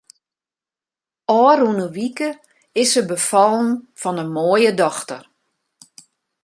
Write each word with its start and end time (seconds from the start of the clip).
Ofrûne 1.47 1.85
wike 1.95 2.29
is 2.81 2.89
se 2.93 3.01
befallen 3.09 3.69
fan 3.99 4.21
in 4.23 4.31
moaie 4.35 4.71
dochter. 4.79 5.23